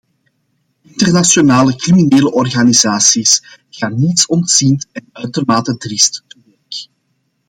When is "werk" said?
6.45-6.81